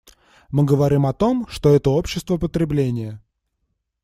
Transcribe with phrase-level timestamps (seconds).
[0.49, 3.21] Мы говорим о том, что это общество потребления.